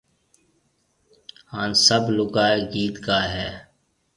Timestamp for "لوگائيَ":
2.17-2.59